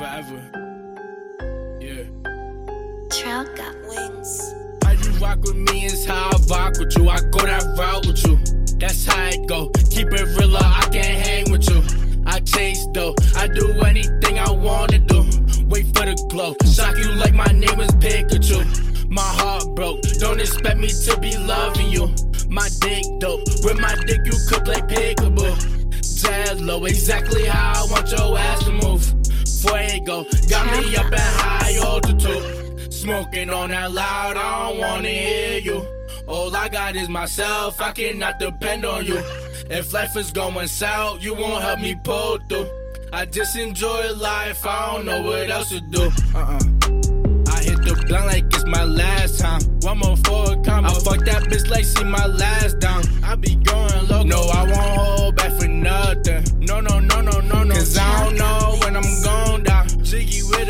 forever. 0.00 0.40
Yeah. 1.78 2.04
Trail 3.10 3.44
got 3.54 3.76
wings. 3.86 4.54
How 4.82 4.92
you 4.92 5.10
rock 5.20 5.42
with 5.42 5.56
me 5.56 5.84
is 5.84 6.06
how 6.06 6.30
I 6.32 6.38
rock 6.48 6.78
with 6.78 6.96
you. 6.96 7.10
I 7.10 7.20
go 7.30 7.40
that 7.44 7.64
route 7.78 8.06
with 8.06 8.24
you. 8.24 8.38
That's 8.78 9.04
how 9.04 9.28
it 9.28 9.46
go. 9.46 9.68
Keep 9.90 10.08
it 10.14 10.26
real, 10.38 10.56
I 10.56 10.88
can't 10.90 11.20
hang 11.26 11.50
with 11.50 11.68
you. 11.68 11.82
I 12.24 12.40
chase 12.40 12.86
though. 12.94 13.14
I 13.36 13.48
do 13.48 13.66
anything 13.82 14.38
I 14.38 14.50
wanna 14.50 15.00
do. 15.00 15.20
Wait 15.68 15.86
for 15.94 16.06
the 16.08 16.16
glow. 16.30 16.54
Shock 16.64 16.96
you 16.96 17.12
like 17.12 17.34
my 17.34 17.52
name 17.52 17.80
is 17.80 17.90
Pikachu. 18.00 19.10
My 19.10 19.20
heart 19.20 19.66
broke. 19.74 20.00
Don't 20.18 20.40
expect 20.40 20.78
me 20.78 20.88
to 20.88 21.20
be 21.20 21.36
loving 21.36 21.90
you. 21.90 22.06
My 22.48 22.70
dick 22.80 23.04
dope. 23.18 23.42
With 23.64 23.78
my 23.78 23.94
dick 24.06 24.20
you 24.24 24.38
could 24.48 24.64
play. 24.64 24.80
Jazz 26.20 26.60
low, 26.60 26.84
exactly 26.84 27.44
how 27.44 27.84
I 27.84 27.90
want 27.90 28.10
your 28.10 28.38
ass 28.38 28.64
to 28.64 28.72
move. 28.72 29.19
Fuego, 29.60 30.24
got 30.48 30.66
me 30.72 30.96
up 30.96 31.12
at 31.12 31.18
high 31.18 31.76
altitude. 31.84 32.92
Smoking 32.92 33.50
on 33.50 33.70
that 33.70 33.92
loud, 33.92 34.36
I 34.36 34.70
don't 34.70 34.78
wanna 34.78 35.08
hear 35.08 35.58
you. 35.58 35.86
All 36.26 36.54
I 36.54 36.68
got 36.68 36.96
is 36.96 37.08
myself, 37.08 37.80
I 37.80 37.92
cannot 37.92 38.38
depend 38.38 38.84
on 38.84 39.04
you. 39.04 39.22
If 39.70 39.92
life 39.92 40.16
is 40.16 40.30
going 40.30 40.66
south, 40.66 41.22
you 41.22 41.34
won't 41.34 41.62
help 41.62 41.80
me 41.80 41.94
pull 42.02 42.38
through. 42.48 42.68
I 43.12 43.26
just 43.26 43.56
enjoy 43.56 44.12
life, 44.14 44.64
I 44.64 44.92
don't 44.92 45.06
know 45.06 45.22
what 45.22 45.50
else 45.50 45.70
to 45.70 45.80
do. 45.80 46.10
Uh-uh. 46.34 46.60
I 47.52 47.62
hit 47.62 47.82
the 47.84 48.04
blunt 48.06 48.26
like 48.26 48.44
it's 48.44 48.64
my 48.66 48.84
last 48.84 49.40
time. 49.40 49.60
One 49.80 49.98
more 49.98 50.16
for 50.18 50.56
combo. 50.62 50.90
I 50.90 50.94
fuck 50.94 51.24
that 51.24 51.42
bitch 51.50 51.68
like 51.68 51.84
she 51.84 52.04
my 52.04 52.26
last 52.26 52.78
down. 52.78 53.02
I 53.24 53.34
be 53.34 53.56
going 53.56 53.79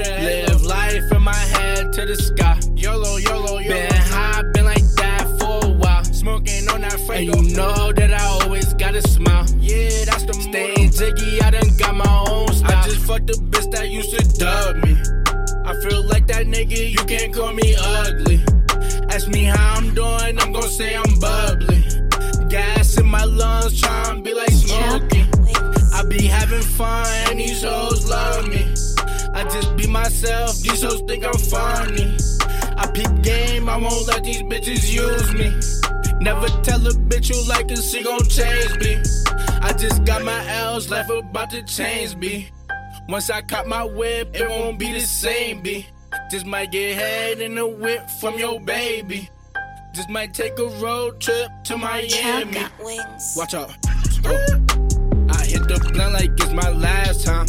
Live 0.01 0.63
life 0.63 1.13
in 1.13 1.23
my 1.23 1.35
head 1.35 1.93
to 1.93 2.07
the 2.07 2.17
sky. 2.17 2.59
YOLO, 2.75 3.17
YOLO, 3.19 3.59
YOLO. 3.59 3.69
Been 3.69 3.93
high, 3.93 4.43
been 4.55 4.65
like 4.65 4.85
that 4.97 5.27
for 5.39 5.67
a 5.67 5.71
while. 5.71 6.05
Smoking 6.05 6.69
on 6.71 6.81
that 6.81 6.99
Franco. 7.01 7.39
And 7.39 7.49
you 7.49 7.57
know 7.57 7.93
that 7.93 8.13
I 8.13 8.25
always 8.43 8.73
gotta 8.75 9.03
smile. 9.03 9.47
Yeah, 9.59 10.05
that's 10.07 10.25
the 10.25 10.33
Staying 10.33 10.91
jiggy, 10.91 11.41
I 11.43 11.51
done 11.51 11.77
got 11.77 11.95
my 11.95 12.25
own 12.29 12.49
style. 12.53 12.79
I 12.79 12.85
just 12.87 13.07
fucked 13.07 13.27
the 13.27 13.35
bitch 13.35 13.71
that 13.73 13.91
used 13.91 14.11
to 14.17 14.39
dub 14.39 14.77
me. 14.85 14.97
I 15.65 15.75
feel 15.83 16.03
like 16.07 16.27
that 16.29 16.47
nigga, 16.47 16.91
you 16.91 17.05
can't 17.05 17.33
call 17.35 17.53
me 17.53 17.75
ugly. 17.79 18.43
Ask 19.11 19.29
me 19.29 19.45
how 19.45 19.75
I'm 19.77 19.95
doing, 19.95 20.39
I'm 20.41 20.53
gon' 20.53 20.69
say 20.69 20.97
I'm 20.97 21.19
bubbly. 21.21 21.85
Gas 22.49 22.99
in 22.99 23.07
my 23.07 23.25
lungs, 23.25 23.81
tryna 23.81 24.25
be 24.25 24.35
like 24.35 24.51
smoking. 24.51 25.27
I 25.93 26.05
be 26.09 26.27
having 26.27 26.63
fun, 26.63 27.07
and 27.29 27.39
these 27.39 27.63
hoes 27.63 27.90
myself, 29.91 30.59
these 30.61 30.83
hoes 30.83 31.03
think 31.03 31.25
I'm 31.25 31.35
funny. 31.35 32.17
I 32.77 32.87
peep 32.95 33.23
game, 33.23 33.69
I 33.69 33.77
won't 33.77 34.07
let 34.07 34.25
these 34.25 34.43
bitches 34.43 34.91
use 34.91 35.33
me. 35.35 35.51
Never 36.21 36.47
tell 36.63 36.87
a 36.87 36.91
bitch 36.91 37.31
you 37.31 37.49
like 37.49 37.71
her, 37.71 37.77
she 37.77 38.03
gon' 38.03 38.25
change 38.29 38.79
me. 38.79 39.03
I 39.63 39.73
just 39.73 40.05
got 40.05 40.25
my 40.25 40.47
L's, 40.49 40.91
life 40.91 41.11
about 41.11 41.51
to 41.51 41.63
change 41.63 42.17
me. 42.17 42.51
Once 43.09 43.29
I 43.31 43.43
cop 43.43 43.67
my 43.67 43.85
whip, 43.85 44.35
it 44.35 44.49
won't 44.49 44.79
be 44.79 44.93
the 44.93 45.01
same, 45.01 45.63
B. 45.63 45.87
Just 46.31 46.47
might 46.47 46.71
get 46.71 46.95
head 46.95 47.41
in 47.41 47.55
the 47.55 47.67
whip 47.67 48.09
from 48.21 48.39
your 48.39 48.61
baby. 48.61 49.29
Just 49.93 50.09
might 50.09 50.33
take 50.33 50.59
a 50.59 50.67
road 50.67 51.21
trip 51.21 51.49
to 51.65 51.77
Miami. 51.77 52.65
Watch 53.37 53.55
out. 53.55 53.75
Oh. 54.25 54.47
I 55.31 55.45
hit 55.45 55.67
the 55.67 55.91
blunt 55.93 56.13
like 56.13 56.31
it's 56.33 56.53
my 56.53 56.71
last 56.71 57.27
time. 57.27 57.47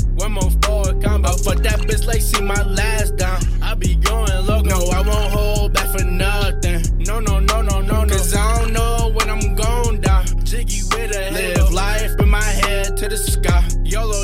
Like 2.06 2.22
she 2.22 2.41
my 2.41 2.62
last 2.63 3.16
down. 3.17 3.39
I 3.62 3.75
be 3.75 3.95
going 3.95 4.45
low. 4.45 4.62
No, 4.62 4.78
I 4.89 5.01
won't 5.01 5.31
hold 5.31 5.73
back 5.73 5.88
for 5.97 6.03
nothing. 6.03 6.81
No, 7.00 7.19
no, 7.19 7.39
no, 7.39 7.62
no, 7.62 7.79
no, 7.79 8.03
no. 8.03 8.09
Cause 8.09 8.34
I 8.35 8.59
don't 8.59 8.73
know 8.73 9.12
when 9.13 9.29
I'm 9.29 9.56
going 9.56 10.01
down. 10.01 10.25
Jiggy 10.44 10.81
with 10.91 11.16
a 11.16 11.31
Live 11.31 11.72
life 11.72 12.12
in 12.19 12.29
my 12.29 12.44
head 12.44 12.97
to 12.97 13.07
the 13.07 13.17
sky. 13.17 13.67
YOLO, 13.84 14.21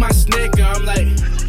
my 0.00 0.10
snack, 0.12 0.58
I'm 0.58 0.86
like. 0.86 1.39